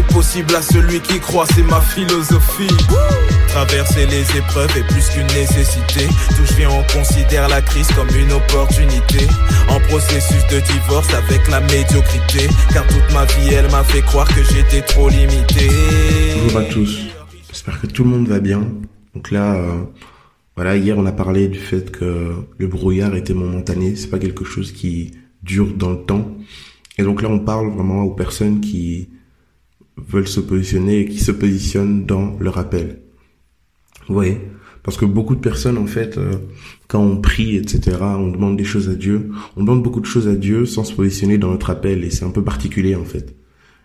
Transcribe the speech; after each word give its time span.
est 0.00 0.12
possible 0.12 0.54
à 0.54 0.62
celui 0.62 1.00
qui 1.00 1.20
croit, 1.20 1.46
c'est 1.54 1.62
ma 1.62 1.80
philosophie. 1.80 2.74
Traverser 3.48 4.06
les 4.06 4.24
épreuves 4.36 4.74
est 4.76 4.86
plus 4.88 5.08
qu'une 5.10 5.26
nécessité. 5.38 6.06
Tout 6.36 6.44
je 6.44 6.54
viens, 6.54 6.70
on 6.70 6.84
considère 6.98 7.48
la 7.48 7.60
crise 7.60 7.88
comme 7.92 8.08
une 8.16 8.32
opportunité. 8.32 9.26
En 9.68 9.80
processus 9.88 10.42
de 10.52 10.60
divorce 10.60 11.12
avec 11.14 11.48
la 11.48 11.60
médiocrité. 11.60 12.48
Car 12.72 12.86
toute 12.86 13.12
ma 13.12 13.24
vie, 13.24 13.54
elle 13.54 13.70
m'a 13.70 13.84
fait 13.84 14.02
croire 14.02 14.28
que 14.28 14.42
j'étais 14.42 14.82
trop 14.82 15.08
limité. 15.08 15.68
Bonjour 16.42 16.60
à 16.60 16.64
tous. 16.64 17.00
J'espère 17.48 17.80
que 17.80 17.86
tout 17.86 18.04
le 18.04 18.10
monde 18.10 18.28
va 18.28 18.40
bien. 18.40 18.66
Donc 19.14 19.30
là, 19.30 19.54
euh, 19.54 19.82
voilà, 20.56 20.76
hier 20.76 20.96
on 20.96 21.06
a 21.06 21.12
parlé 21.12 21.48
du 21.48 21.58
fait 21.58 21.90
que 21.90 22.34
le 22.56 22.66
brouillard 22.66 23.14
était 23.16 23.34
momentané. 23.34 23.96
C'est 23.96 24.10
pas 24.10 24.18
quelque 24.18 24.44
chose 24.44 24.72
qui 24.72 25.12
dure 25.42 25.74
dans 25.74 25.90
le 25.90 25.98
temps. 25.98 26.30
Et 26.96 27.02
donc 27.02 27.22
là, 27.22 27.28
on 27.28 27.40
parle 27.40 27.70
vraiment 27.70 28.02
aux 28.02 28.14
personnes 28.14 28.60
qui 28.60 29.08
veulent 30.08 30.28
se 30.28 30.40
positionner 30.40 31.00
et 31.00 31.06
qui 31.06 31.18
se 31.18 31.32
positionnent 31.32 32.06
dans 32.06 32.36
leur 32.40 32.58
appel. 32.58 33.02
Vous 34.08 34.14
voyez? 34.14 34.40
Parce 34.82 34.96
que 34.96 35.04
beaucoup 35.04 35.34
de 35.34 35.40
personnes, 35.40 35.78
en 35.78 35.86
fait, 35.86 36.16
euh, 36.16 36.36
quand 36.88 37.00
on 37.00 37.20
prie, 37.20 37.56
etc., 37.56 37.98
on 38.00 38.28
demande 38.28 38.56
des 38.56 38.64
choses 38.64 38.88
à 38.88 38.94
Dieu, 38.94 39.30
on 39.56 39.60
demande 39.60 39.82
beaucoup 39.82 40.00
de 40.00 40.06
choses 40.06 40.26
à 40.26 40.34
Dieu 40.34 40.64
sans 40.64 40.84
se 40.84 40.94
positionner 40.94 41.38
dans 41.38 41.50
notre 41.50 41.70
appel, 41.70 42.02
et 42.02 42.10
c'est 42.10 42.24
un 42.24 42.30
peu 42.30 42.42
particulier, 42.42 42.94
en 42.94 43.04
fait. 43.04 43.36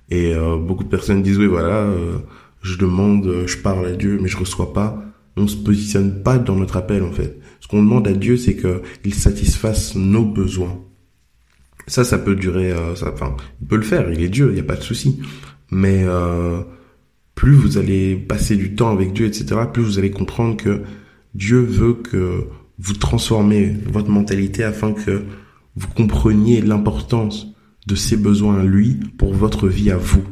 Et 0.10 0.34
euh, 0.34 0.58
beaucoup 0.58 0.84
de 0.84 0.90
personnes 0.90 1.22
disent, 1.22 1.38
oui, 1.38 1.48
voilà, 1.48 1.80
euh, 1.84 2.18
je 2.62 2.78
demande, 2.78 3.44
je 3.46 3.58
parle 3.58 3.86
à 3.88 3.92
Dieu, 3.92 4.20
mais 4.22 4.30
je 4.30 4.38
reçois 4.38 4.74
pas. 4.74 5.04
On 5.38 5.48
se 5.48 5.58
positionne 5.58 6.24
pas 6.24 6.38
dans 6.38 6.56
notre 6.56 6.78
appel, 6.78 7.04
en 7.04 7.12
fait. 7.12 7.40
Ce 7.60 7.68
qu'on 7.68 7.84
demande 7.84 8.08
à 8.08 8.14
Dieu, 8.14 8.38
c'est 8.38 8.56
qu'il 8.56 9.14
satisfasse 9.14 9.96
nos 9.96 10.24
besoins. 10.24 10.80
Ça, 11.88 12.04
ça 12.04 12.18
peut 12.18 12.36
durer, 12.36 12.74
ça, 12.96 13.12
enfin, 13.14 13.36
il 13.62 13.68
peut 13.68 13.76
le 13.76 13.84
faire, 13.84 14.12
il 14.12 14.22
est 14.24 14.30
Dieu, 14.30 14.48
il 14.50 14.54
n'y 14.54 14.60
a 14.60 14.64
pas 14.64 14.76
de 14.76 14.82
souci. 14.82 15.20
Mais 15.72 16.06
plus 17.36 17.54
vous 17.54 17.78
allez 17.78 18.16
passer 18.16 18.56
du 18.56 18.76
temps 18.76 18.92
avec 18.92 19.14
Dieu, 19.14 19.26
etc., 19.26 19.62
plus 19.72 19.84
vous 19.84 20.00
allez 20.00 20.12
comprendre 20.12 20.58
que 20.58 20.84
Dieu 21.34 21.60
veut 21.60 21.94
que 21.94 22.46
vous 22.80 22.94
transformez 22.94 23.76
votre 23.88 24.10
mentalité 24.10 24.64
afin 24.64 24.94
que 24.94 25.26
vous 25.76 25.88
compreniez 25.88 26.62
l'importance 26.62 27.48
de 27.88 27.96
ses 27.96 28.18
besoins 28.18 28.60
à 28.60 28.64
lui 28.64 29.00
pour 29.18 29.34
votre 29.34 29.68
vie 29.68 29.92
à 29.92 29.98
vous. 29.98 30.24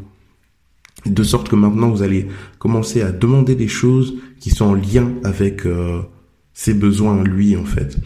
De 1.06 1.24
sorte 1.24 1.50
que 1.50 1.56
maintenant 1.56 1.90
vous 1.90 2.02
allez 2.02 2.28
commencer 2.60 3.02
à 3.02 3.12
demander 3.12 3.56
des 3.56 3.68
choses 3.68 4.16
qui 4.40 4.50
sont 4.50 4.66
en 4.66 4.74
lien 4.74 5.12
avec 5.24 5.66
euh, 5.66 6.02
ses 6.54 6.74
besoins 6.74 7.20
à 7.20 7.24
lui 7.24 7.58
en 7.58 7.66
fait. 7.66 7.98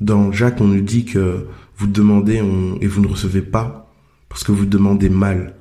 Dans 0.00 0.30
Jacques, 0.30 0.60
on 0.60 0.68
nous 0.68 0.80
dit 0.80 1.04
que 1.04 1.46
vous 1.76 1.86
demandez 1.86 2.40
et 2.80 2.86
vous 2.86 3.00
ne 3.00 3.08
recevez 3.08 3.42
pas 3.42 3.92
parce 4.28 4.44
que 4.44 4.52
vous 4.52 4.66
demandez 4.66 5.08
mal 5.08 5.56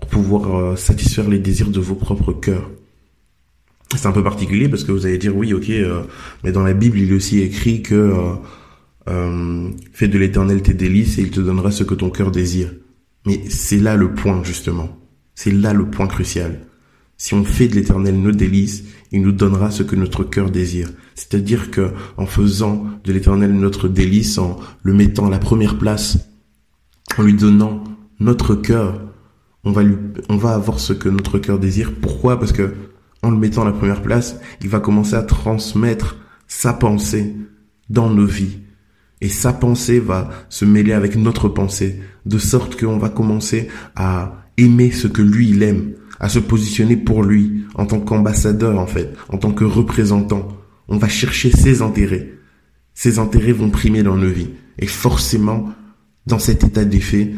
pour 0.00 0.08
pouvoir 0.08 0.56
euh, 0.56 0.76
satisfaire 0.76 1.28
les 1.28 1.38
désirs 1.38 1.70
de 1.70 1.80
vos 1.80 1.94
propres 1.94 2.32
cœurs. 2.32 2.70
C'est 3.96 4.06
un 4.06 4.12
peu 4.12 4.22
particulier 4.22 4.68
parce 4.68 4.84
que 4.84 4.92
vous 4.92 5.06
allez 5.06 5.18
dire 5.18 5.34
oui, 5.36 5.54
ok, 5.54 5.70
euh, 5.70 6.02
mais 6.44 6.52
dans 6.52 6.62
la 6.62 6.74
Bible 6.74 6.98
il 6.98 7.10
est 7.10 7.14
aussi 7.14 7.40
écrit 7.40 7.82
que 7.82 7.94
euh, 7.94 8.34
euh 9.08 9.70
fais 9.92 10.08
de 10.08 10.18
l'Éternel 10.18 10.62
tes 10.62 10.74
délices 10.74 11.18
et 11.18 11.22
il 11.22 11.30
te 11.30 11.40
donnera 11.40 11.70
ce 11.70 11.84
que 11.84 11.94
ton 11.94 12.10
cœur 12.10 12.30
désire. 12.30 12.72
Mais 13.26 13.40
c'est 13.48 13.78
là 13.78 13.96
le 13.96 14.12
point 14.14 14.42
justement. 14.44 14.98
C'est 15.34 15.50
là 15.50 15.72
le 15.72 15.88
point 15.90 16.06
crucial. 16.06 16.60
Si 17.16 17.34
on 17.34 17.44
fait 17.44 17.66
de 17.66 17.74
l'Éternel 17.74 18.20
nos 18.20 18.30
délices, 18.30 18.84
il 19.10 19.22
nous 19.22 19.32
donnera 19.32 19.70
ce 19.70 19.82
que 19.82 19.96
notre 19.96 20.22
cœur 20.22 20.50
désire. 20.50 20.88
C'est-à-dire 21.14 21.70
que 21.70 21.90
en 22.16 22.26
faisant 22.26 22.86
de 23.04 23.12
l'Éternel 23.12 23.52
notre 23.52 23.88
délice, 23.88 24.38
en 24.38 24.58
le 24.82 24.92
mettant 24.92 25.26
à 25.26 25.30
la 25.30 25.38
première 25.38 25.78
place, 25.78 26.18
en 27.16 27.22
lui 27.22 27.34
donnant 27.34 27.82
notre 28.20 28.54
cœur, 28.54 29.00
on 30.28 30.36
va 30.36 30.54
avoir 30.54 30.80
ce 30.80 30.92
que 30.92 31.08
notre 31.08 31.38
cœur 31.38 31.58
désire. 31.58 31.92
Pourquoi? 32.00 32.38
Parce 32.38 32.52
que 32.52 32.74
en 33.22 33.30
le 33.30 33.36
mettant 33.36 33.62
à 33.62 33.66
la 33.66 33.72
première 33.72 34.02
place, 34.02 34.36
il 34.60 34.68
va 34.68 34.80
commencer 34.80 35.14
à 35.14 35.22
transmettre 35.22 36.16
sa 36.46 36.72
pensée 36.72 37.34
dans 37.90 38.10
nos 38.10 38.26
vies. 38.26 38.58
Et 39.20 39.28
sa 39.28 39.52
pensée 39.52 39.98
va 39.98 40.30
se 40.48 40.64
mêler 40.64 40.92
avec 40.92 41.16
notre 41.16 41.48
pensée, 41.48 42.00
de 42.26 42.38
sorte 42.38 42.78
qu'on 42.78 42.98
va 42.98 43.08
commencer 43.08 43.68
à 43.96 44.46
aimer 44.56 44.90
ce 44.92 45.08
que 45.08 45.22
lui 45.22 45.50
il 45.50 45.62
aime, 45.62 45.94
à 46.20 46.28
se 46.28 46.38
positionner 46.38 46.96
pour 46.96 47.24
lui, 47.24 47.64
en 47.74 47.86
tant 47.86 48.00
qu'ambassadeur 48.00 48.78
en 48.78 48.86
fait, 48.86 49.12
en 49.28 49.38
tant 49.38 49.52
que 49.52 49.64
représentant. 49.64 50.48
On 50.88 50.98
va 50.98 51.08
chercher 51.08 51.50
ses 51.50 51.82
intérêts. 51.82 52.32
Ses 52.94 53.18
intérêts 53.18 53.52
vont 53.52 53.70
primer 53.70 54.02
dans 54.02 54.16
nos 54.16 54.30
vies. 54.30 54.50
Et 54.78 54.86
forcément, 54.86 55.70
dans 56.26 56.38
cet 56.38 56.64
état 56.64 56.84
d'effet, 56.84 57.32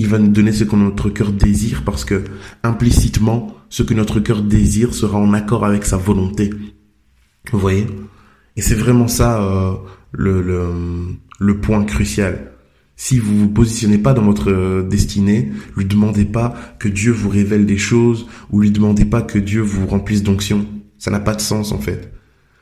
il 0.00 0.08
va 0.08 0.18
nous 0.18 0.28
donner 0.28 0.52
ce 0.52 0.64
que 0.64 0.76
notre 0.76 1.10
cœur 1.10 1.30
désire 1.30 1.82
parce 1.84 2.06
que 2.06 2.24
implicitement, 2.62 3.54
ce 3.68 3.82
que 3.82 3.92
notre 3.92 4.18
cœur 4.18 4.40
désire 4.40 4.94
sera 4.94 5.18
en 5.18 5.34
accord 5.34 5.62
avec 5.62 5.84
sa 5.84 5.98
volonté. 5.98 6.48
Vous 7.52 7.58
voyez? 7.58 7.86
Et 8.56 8.62
c'est 8.62 8.74
vraiment 8.74 9.08
ça 9.08 9.42
euh, 9.42 9.74
le, 10.12 10.40
le, 11.38 11.60
point 11.60 11.84
crucial. 11.84 12.52
Si 12.96 13.18
vous 13.18 13.40
vous 13.40 13.48
positionnez 13.50 13.98
pas 13.98 14.14
dans 14.14 14.22
votre 14.22 14.50
euh, 14.50 14.82
destinée, 14.88 15.52
lui 15.76 15.84
demandez 15.84 16.24
pas 16.24 16.54
que 16.78 16.88
Dieu 16.88 17.12
vous 17.12 17.28
révèle 17.28 17.66
des 17.66 17.78
choses 17.78 18.26
ou 18.50 18.60
lui 18.60 18.70
demandez 18.70 19.04
pas 19.04 19.20
que 19.20 19.38
Dieu 19.38 19.60
vous 19.60 19.86
remplisse 19.86 20.22
d'onction. 20.22 20.66
Ça 20.96 21.10
n'a 21.10 21.20
pas 21.20 21.34
de 21.34 21.42
sens 21.42 21.72
en 21.72 21.78
fait 21.78 22.10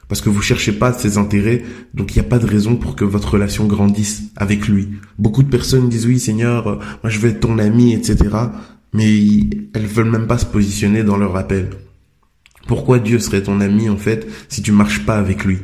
parce 0.08 0.20
que 0.20 0.30
vous 0.30 0.42
cherchez 0.42 0.72
pas 0.72 0.92
ses 0.92 1.18
intérêts, 1.18 1.62
donc 1.94 2.14
il 2.14 2.18
n'y 2.18 2.26
a 2.26 2.28
pas 2.28 2.38
de 2.38 2.46
raison 2.46 2.76
pour 2.76 2.96
que 2.96 3.04
votre 3.04 3.32
relation 3.32 3.66
grandisse 3.66 4.24
avec 4.36 4.66
lui. 4.66 4.88
Beaucoup 5.18 5.42
de 5.42 5.50
personnes 5.50 5.88
disent 5.88 6.06
oui 6.06 6.18
Seigneur, 6.18 6.66
euh, 6.66 6.76
moi 7.02 7.10
je 7.10 7.18
veux 7.18 7.30
être 7.30 7.40
ton 7.40 7.58
ami, 7.58 7.92
etc. 7.92 8.16
Mais 8.94 9.40
elles 9.74 9.86
veulent 9.86 10.10
même 10.10 10.26
pas 10.26 10.38
se 10.38 10.46
positionner 10.46 11.04
dans 11.04 11.18
leur 11.18 11.36
appel. 11.36 11.70
Pourquoi 12.66 12.98
Dieu 12.98 13.18
serait 13.18 13.42
ton 13.42 13.60
ami 13.60 13.88
en 13.88 13.98
fait 13.98 14.26
si 14.48 14.62
tu 14.62 14.72
marches 14.72 15.04
pas 15.04 15.18
avec 15.18 15.44
lui? 15.44 15.58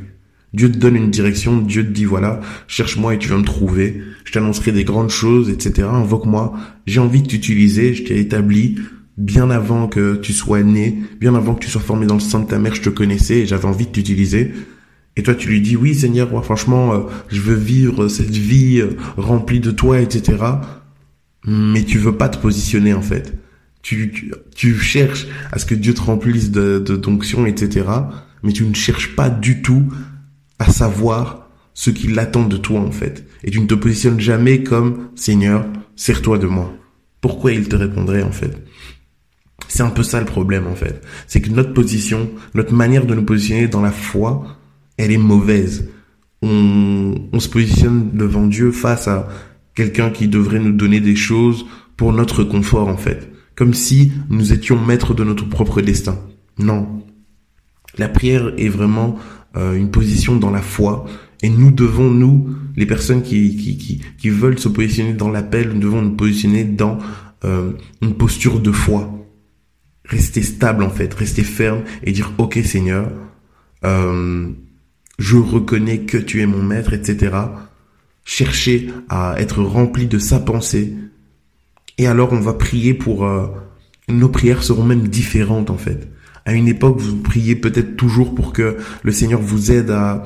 Dieu 0.52 0.70
te 0.70 0.78
donne 0.78 0.94
une 0.94 1.10
direction, 1.10 1.58
Dieu 1.58 1.84
te 1.84 1.90
dit 1.90 2.04
voilà, 2.04 2.40
cherche-moi 2.68 3.14
et 3.14 3.18
tu 3.18 3.28
vas 3.28 3.38
me 3.38 3.44
trouver, 3.44 4.02
je 4.24 4.32
t'annoncerai 4.32 4.70
des 4.70 4.84
grandes 4.84 5.10
choses, 5.10 5.50
etc. 5.50 5.88
Invoque-moi, 5.90 6.54
j'ai 6.86 7.00
envie 7.00 7.22
de 7.22 7.26
t'utiliser, 7.26 7.92
je 7.92 8.04
t'ai 8.04 8.20
établi, 8.20 8.78
bien 9.16 9.50
avant 9.50 9.86
que 9.86 10.16
tu 10.16 10.32
sois 10.32 10.62
né, 10.62 10.98
bien 11.20 11.34
avant 11.34 11.54
que 11.54 11.64
tu 11.64 11.70
sois 11.70 11.80
formé 11.80 12.06
dans 12.06 12.14
le 12.14 12.20
sein 12.20 12.40
de 12.40 12.46
ta 12.46 12.58
mère, 12.58 12.74
je 12.74 12.82
te 12.82 12.88
connaissais 12.88 13.40
et 13.40 13.46
j'avais 13.46 13.66
envie 13.66 13.86
de 13.86 13.92
t'utiliser. 13.92 14.52
Et 15.16 15.22
toi, 15.22 15.34
tu 15.34 15.48
lui 15.48 15.60
dis, 15.60 15.76
oui, 15.76 15.94
Seigneur, 15.94 16.28
franchement, 16.44 16.92
euh, 16.92 17.00
je 17.28 17.40
veux 17.40 17.54
vivre 17.54 18.08
cette 18.08 18.30
vie 18.30 18.80
euh, 18.80 18.96
remplie 19.16 19.60
de 19.60 19.70
toi, 19.70 20.00
etc. 20.00 20.38
Mais 21.46 21.84
tu 21.84 21.98
veux 21.98 22.16
pas 22.16 22.28
te 22.28 22.38
positionner, 22.38 22.94
en 22.94 23.02
fait. 23.02 23.38
Tu, 23.82 24.32
tu, 24.56 24.76
cherches 24.78 25.26
à 25.52 25.58
ce 25.58 25.66
que 25.66 25.74
Dieu 25.74 25.94
te 25.94 26.00
remplisse 26.00 26.50
de, 26.50 26.78
de 26.78 26.96
d'onction, 26.96 27.46
etc. 27.46 27.86
Mais 28.42 28.52
tu 28.52 28.64
ne 28.64 28.74
cherches 28.74 29.14
pas 29.14 29.28
du 29.28 29.62
tout 29.62 29.92
à 30.58 30.72
savoir 30.72 31.50
ce 31.74 31.90
qu'il 31.90 32.18
attend 32.18 32.44
de 32.44 32.56
toi, 32.56 32.80
en 32.80 32.90
fait. 32.90 33.28
Et 33.44 33.50
tu 33.50 33.60
ne 33.60 33.66
te 33.66 33.74
positionnes 33.74 34.18
jamais 34.18 34.64
comme, 34.64 35.10
Seigneur, 35.14 35.66
sers-toi 35.96 36.38
de 36.38 36.46
moi. 36.46 36.74
Pourquoi 37.20 37.52
il 37.52 37.68
te 37.68 37.76
répondrait, 37.76 38.22
en 38.22 38.32
fait? 38.32 38.56
C'est 39.68 39.82
un 39.82 39.90
peu 39.90 40.02
ça 40.02 40.20
le 40.20 40.26
problème 40.26 40.66
en 40.66 40.74
fait. 40.74 41.02
C'est 41.26 41.40
que 41.40 41.50
notre 41.50 41.72
position, 41.72 42.30
notre 42.54 42.74
manière 42.74 43.06
de 43.06 43.14
nous 43.14 43.24
positionner 43.24 43.68
dans 43.68 43.82
la 43.82 43.90
foi, 43.90 44.46
elle 44.96 45.10
est 45.10 45.18
mauvaise. 45.18 45.88
On, 46.42 47.14
se 47.38 47.48
positionne 47.48 48.10
devant 48.12 48.46
Dieu 48.46 48.70
face 48.70 49.08
à 49.08 49.28
quelqu'un 49.74 50.10
qui 50.10 50.28
devrait 50.28 50.60
nous 50.60 50.72
donner 50.72 51.00
des 51.00 51.16
choses 51.16 51.66
pour 51.96 52.12
notre 52.12 52.44
confort 52.44 52.88
en 52.88 52.96
fait. 52.96 53.30
Comme 53.56 53.74
si 53.74 54.12
nous 54.28 54.52
étions 54.52 54.78
maîtres 54.78 55.14
de 55.14 55.24
notre 55.24 55.48
propre 55.48 55.80
destin. 55.80 56.18
Non. 56.58 57.02
La 57.96 58.08
prière 58.08 58.52
est 58.58 58.68
vraiment 58.68 59.16
euh, 59.56 59.74
une 59.74 59.90
position 59.90 60.36
dans 60.36 60.50
la 60.50 60.62
foi 60.62 61.06
et 61.42 61.48
nous 61.48 61.70
devons, 61.70 62.10
nous, 62.10 62.56
les 62.76 62.86
personnes 62.86 63.22
qui, 63.22 63.56
qui, 63.56 63.76
qui, 63.76 64.02
qui 64.18 64.30
veulent 64.30 64.58
se 64.58 64.68
positionner 64.68 65.12
dans 65.12 65.30
l'appel, 65.30 65.70
nous 65.72 65.80
devons 65.80 66.02
nous 66.02 66.16
positionner 66.16 66.64
dans 66.64 66.98
euh, 67.44 67.72
une 68.02 68.14
posture 68.14 68.60
de 68.60 68.72
foi 68.72 69.23
rester 70.04 70.42
stable 70.42 70.82
en 70.82 70.90
fait, 70.90 71.12
rester 71.14 71.42
ferme 71.42 71.82
et 72.02 72.12
dire 72.12 72.32
ok 72.38 72.58
Seigneur, 72.64 73.10
euh, 73.84 74.50
je 75.18 75.36
reconnais 75.36 76.00
que 76.00 76.18
tu 76.18 76.42
es 76.42 76.46
mon 76.46 76.62
maître, 76.62 76.92
etc. 76.92 77.36
Chercher 78.24 78.90
à 79.08 79.36
être 79.38 79.62
rempli 79.62 80.06
de 80.06 80.18
sa 80.18 80.38
pensée. 80.38 80.94
Et 81.98 82.06
alors 82.06 82.32
on 82.32 82.40
va 82.40 82.54
prier 82.54 82.94
pour... 82.94 83.24
Euh, 83.24 83.46
nos 84.08 84.28
prières 84.28 84.62
seront 84.62 84.84
même 84.84 85.08
différentes 85.08 85.70
en 85.70 85.78
fait. 85.78 86.08
À 86.44 86.52
une 86.52 86.68
époque, 86.68 86.98
vous 86.98 87.16
priez 87.16 87.56
peut-être 87.56 87.96
toujours 87.96 88.34
pour 88.34 88.52
que 88.52 88.76
le 89.02 89.12
Seigneur 89.12 89.40
vous 89.40 89.72
aide 89.72 89.90
à, 89.90 90.24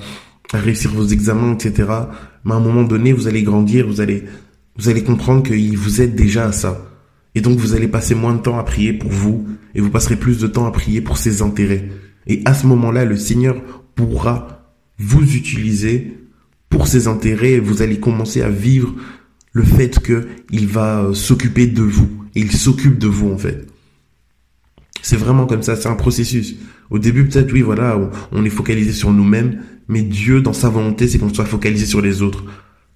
à 0.53 0.59
réussir 0.59 0.91
vos 0.93 1.07
examens, 1.07 1.55
etc. 1.55 1.89
Mais 2.45 2.55
à 2.55 2.57
un 2.57 2.61
moment 2.61 2.83
donné, 2.83 3.13
vous 3.13 3.29
allez 3.29 3.45
grandir, 3.45 3.87
vous 3.87 4.01
allez, 4.01 4.25
vous 4.77 4.89
allez 4.89 5.05
comprendre 5.05 5.45
qu'il 5.45 5.77
vous 5.79 6.01
aide 6.01 6.17
déjà 6.17 6.47
à 6.47 6.53
ça. 6.53 6.88
Et 7.39 7.41
donc 7.41 7.57
vous 7.57 7.73
allez 7.77 7.87
passer 7.87 8.17
moins 8.17 8.35
de 8.35 8.41
temps 8.41 8.59
à 8.59 8.65
prier 8.65 8.93
pour 8.93 9.13
vous 9.13 9.47
et 9.77 9.81
vous 9.81 9.91
passerez 9.91 10.17
plus 10.17 10.41
de 10.41 10.49
temps 10.49 10.67
à 10.67 10.73
prier 10.73 11.01
pour 11.01 11.19
ses 11.19 11.41
intérêts. 11.41 11.89
Et 12.27 12.43
à 12.47 12.53
ce 12.53 12.67
moment-là, 12.67 13.05
le 13.05 13.17
Seigneur 13.17 13.63
pourra 13.95 14.73
vous 14.99 15.23
utiliser 15.23 16.19
pour 16.69 16.89
ses 16.89 17.07
intérêts, 17.07 17.61
vous 17.61 17.81
allez 17.81 18.01
commencer 18.01 18.43
à 18.43 18.49
vivre 18.49 18.93
le 19.53 19.63
fait 19.63 20.01
que 20.01 20.27
il 20.51 20.67
va 20.67 21.03
euh, 21.03 21.15
s'occuper 21.15 21.69
de 21.69 21.85
vous. 21.85 22.09
Et 22.35 22.41
il 22.41 22.51
s'occupe 22.51 22.99
de 22.99 23.07
vous, 23.07 23.31
en 23.31 23.39
fait. 23.39 23.69
C'est 25.01 25.17
vraiment 25.17 25.47
comme 25.47 25.63
ça, 25.63 25.77
c'est 25.77 25.89
un 25.89 25.95
processus. 25.95 26.57
Au 26.91 26.99
début, 26.99 27.25
peut-être, 27.25 27.53
oui, 27.53 27.63
voilà, 27.63 28.01
on 28.33 28.45
est 28.45 28.51
focalisé 28.51 28.91
sur 28.91 29.13
nous-mêmes, 29.13 29.63
mais 29.87 30.03
Dieu, 30.03 30.43
dans 30.43 30.53
sa 30.53 30.71
volonté, 30.71 31.07
c'est 31.07 31.19
qu'on 31.19 31.33
soit 31.33 31.45
focalisé 31.45 31.87
sur 31.87 32.01
les 32.01 32.21
autres. 32.21 32.43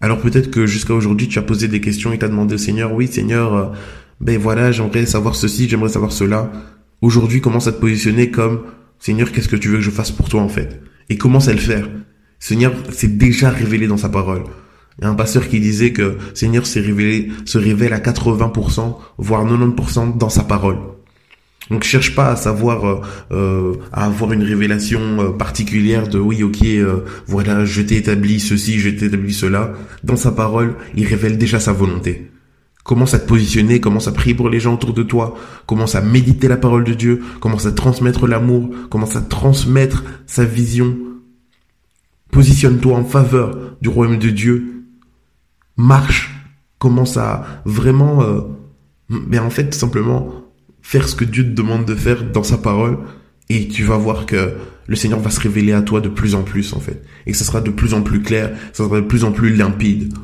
Alors 0.01 0.21
peut-être 0.21 0.51
que 0.51 0.67
jusqu'à 0.67 0.95
aujourd'hui, 0.95 1.29
tu 1.29 1.39
as 1.39 1.43
posé 1.43 1.69
des 1.69 1.81
questions 1.81 2.13
et 2.13 2.19
t'as 2.19 2.29
demandé 2.29 2.57
au 2.57 2.59
Seigneur, 2.59 2.93
oui, 2.93 3.07
Seigneur, 3.07 3.55
euh, 3.55 3.67
ben 4.21 4.39
voilà, 4.39 4.73
j'aimerais 4.73 5.07
savoir 5.07 5.35
ceci, 5.35 5.69
j'aimerais 5.69 5.89
savoir 5.89 6.13
cela. 6.13 6.51
Aujourd'hui, 7.01 7.41
commence 7.41 7.67
à 7.67 7.73
te 7.73 7.81
positionner 7.81 8.31
comme, 8.31 8.63
Seigneur, 8.99 9.33
qu'est-ce 9.33 9.49
que 9.49 9.57
tu 9.57 9.69
veux 9.69 9.79
que 9.79 9.83
je 9.83 9.91
fasse 9.91 10.11
pour 10.11 10.29
toi, 10.29 10.43
en 10.43 10.49
fait? 10.49 10.81
Et 11.09 11.19
commence 11.19 11.49
à 11.49 11.53
le 11.53 11.59
faire? 11.59 11.89
Seigneur 12.39 12.73
s'est 12.93 13.09
déjà 13.09 13.51
révélé 13.51 13.87
dans 13.87 13.97
sa 13.97 14.09
parole. 14.09 14.45
Il 14.99 15.05
y 15.05 15.07
a 15.07 15.11
un 15.11 15.15
pasteur 15.15 15.49
qui 15.49 15.59
disait 15.61 15.93
que 15.93 16.17
Seigneur 16.35 16.67
s'est 16.67 16.81
révélé, 16.81 17.31
se 17.45 17.59
révèle 17.59 17.93
à 17.93 17.99
80%, 17.99 18.97
voire 19.19 19.45
90% 19.47 20.19
dans 20.19 20.29
sa 20.29 20.45
parole. 20.45 20.77
Donc 21.71 21.85
cherche 21.85 22.15
pas 22.15 22.31
à 22.31 22.37
savoir, 22.37 22.87
euh, 22.87 23.01
euh, 23.33 23.75
à 23.93 24.05
avoir 24.07 24.33
une 24.33 24.43
révélation 24.43 25.01
euh, 25.21 25.31
particulière 25.31 26.09
de 26.09 26.19
oui, 26.19 26.43
ok, 26.43 26.59
voilà, 27.27 27.65
je 27.65 27.83
t'ai 27.83 27.97
établi 27.97 28.41
ceci, 28.41 28.79
je 28.79 28.91
t'ai 28.91 29.07
établi 29.07 29.33
cela. 29.33 29.73
Dans 30.05 30.17
sa 30.17 30.33
parole, 30.33 30.75
il 30.97 31.07
révèle 31.07 31.39
déjà 31.39 31.61
sa 31.61 31.73
volonté. 31.73 32.31
Commence 32.85 33.15
à 33.15 33.21
te 33.21 33.29
positionner, 33.29 33.81
commence 33.81 34.09
à 34.09 34.13
prier 34.13 34.35
pour 34.35 34.49
les 34.49 34.59
gens 34.59 34.75
autour 34.75 34.93
de 34.93 35.05
toi, 35.05 35.37
commence 35.67 35.95
à 35.95 36.01
méditer 36.01 36.49
la 36.49 36.57
parole 36.57 36.83
de 36.85 36.95
Dieu, 36.95 37.23
commence 37.41 37.67
à 37.67 37.73
transmettre 37.73 38.27
l'amour, 38.27 38.71
commence 38.91 39.15
à 39.15 39.21
transmettre 39.21 40.05
sa 40.27 40.45
vision? 40.45 40.97
Positionne-toi 42.33 42.97
en 42.97 43.05
faveur 43.05 43.77
du 43.81 43.89
royaume 43.89 44.19
de 44.19 44.31
Dieu. 44.31 44.85
Marche, 45.77 46.35
commence 46.79 47.17
à 47.17 47.63
vraiment, 47.65 48.25
mais 49.09 49.39
en 49.39 49.51
fait, 49.51 49.71
tout 49.71 49.79
simplement, 49.79 50.33
faire 50.83 51.09
ce 51.09 51.15
que 51.15 51.25
Dieu 51.25 51.45
te 51.45 51.51
demande 51.51 51.85
de 51.85 51.95
faire 51.95 52.31
dans 52.33 52.43
sa 52.43 52.59
parole 52.59 52.99
et 53.49 53.69
tu 53.69 53.85
vas 53.85 53.97
voir 53.97 54.27
que 54.27 54.55
le 54.87 54.97
Seigneur 54.97 55.21
va 55.21 55.31
se 55.31 55.41
révéler 55.41 55.73
à 55.73 55.83
toi 55.83 56.01
de 56.01 56.09
plus 56.09 56.35
en 56.35 56.43
plus 56.43 56.73
en 56.73 56.81
fait. 56.81 57.03
Et 57.27 57.33
ça 57.33 57.45
sera 57.45 57.61
de 57.61 57.71
plus 57.71 57.95
en 57.95 58.03
plus 58.03 58.23
clair, 58.23 58.51
ça 58.73 58.85
sera 58.85 59.01
de 59.01 59.07
plus 59.07 59.25
en 59.25 59.33
plus 59.33 59.55
limpide. 59.55 60.15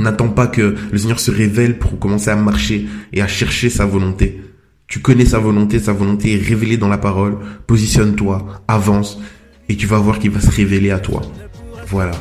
N'attends 0.00 0.30
pas 0.30 0.46
que 0.46 0.76
le 0.90 0.98
Seigneur 0.98 1.20
se 1.20 1.30
révèle 1.30 1.78
pour 1.78 1.98
commencer 1.98 2.30
à 2.30 2.36
marcher 2.36 2.86
et 3.12 3.20
à 3.20 3.28
chercher 3.28 3.68
sa 3.68 3.84
volonté. 3.84 4.42
Tu 4.86 5.00
connais 5.00 5.26
sa 5.26 5.38
volonté, 5.38 5.78
sa 5.78 5.92
volonté 5.92 6.32
est 6.32 6.42
révélée 6.42 6.78
dans 6.78 6.88
la 6.88 6.96
parole. 6.96 7.36
Positionne-toi, 7.66 8.62
avance 8.66 9.20
et 9.68 9.76
tu 9.76 9.86
vas 9.86 9.98
voir 9.98 10.18
qu'il 10.18 10.30
va 10.30 10.40
se 10.40 10.50
révéler 10.50 10.90
à 10.90 10.98
toi. 10.98 11.20
Voilà. 11.88 12.12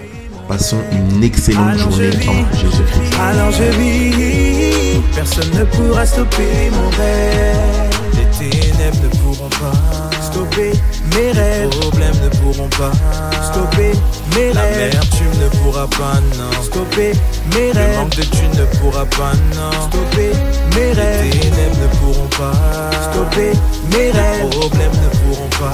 Passons 0.49 0.81
une 0.91 1.23
excellente 1.23 1.77
journée 1.77 2.09
en 2.27 2.55
Jésus-Christ. 2.57 3.15
Alors 3.17 3.51
je 3.51 3.63
vis, 3.79 5.01
personne 5.15 5.49
ne 5.57 5.63
pourra 5.63 6.05
stopper 6.05 6.69
mon 6.71 6.89
rêve. 6.89 7.89
Les 8.13 8.49
ténèbres 8.49 9.03
ne 9.03 9.09
pourront 9.19 9.49
pas 9.49 10.08
stopper 10.31 10.71
mes 11.15 11.31
rêves. 11.31 11.69
Les 11.69 11.79
problèmes 11.79 12.19
ne 12.23 12.29
pourront 12.29 12.69
pas 12.69 12.91
stopper 13.43 13.91
mes 14.35 14.53
La 14.53 14.61
rêves. 14.61 14.93
La 14.93 14.99
tu 14.99 15.23
ne 15.23 15.47
pourras 15.59 15.87
pas, 15.87 16.19
non. 16.37 16.63
Stopper 16.63 17.11
mes 17.53 17.71
rêves. 17.71 17.91
Le 17.91 17.97
manque 17.97 18.15
de 18.15 18.23
tu 18.23 18.47
ne 18.57 18.65
pourras 18.79 19.05
pas, 19.05 19.33
non. 19.55 19.71
Stopper 19.87 20.31
mes 20.75 20.91
rêves. 20.93 21.23
Les 21.23 21.39
ténèbres 21.39 21.77
ne 21.81 21.87
pourront 21.97 22.27
pas 22.27 22.53
stopper 23.11 23.51
mes 23.91 24.11
rêves. 24.11 24.43
Les 24.43 24.49
problèmes 24.49 24.91
ne 24.91 25.18
pas 25.59 25.71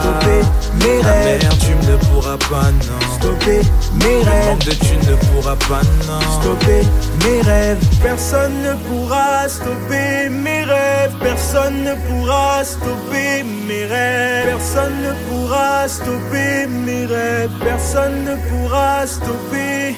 stopper 0.00 0.42
mes 0.80 1.00
rêves. 1.02 1.42
La 1.42 1.56
tu 1.56 1.90
ne 1.90 1.96
pourras 1.96 2.36
pas, 2.50 2.70
non. 2.70 3.16
Stopper 3.16 3.60
mes 3.94 4.22
rêves. 4.22 4.44
Le 4.44 4.50
manque 4.50 4.64
de 4.64 4.72
tu 4.72 4.96
ne 4.96 5.16
pourras 5.26 5.56
pas, 5.56 5.82
non. 6.06 6.20
Stopper 6.40 6.82
mes 7.24 7.42
rêves. 7.42 7.78
Personne 8.02 8.62
ne 8.62 8.74
pourra 8.86 9.48
stopper 9.48 10.28
mes 10.30 10.64
rêves. 10.64 11.12
Personne 11.20 11.84
ne 11.84 11.94
pourra 12.06 12.64
stopper 12.64 13.44
mes 13.44 13.84
rêves. 13.86 14.46
Personne 14.46 14.96
ne 15.02 15.12
pourra 15.28 15.88
stopper 15.88 16.66
mes 16.66 17.06
rêves. 17.06 17.50
Personne 17.62 18.24
ne 18.24 18.36
pourra 18.48 19.06
stopper 19.06 19.94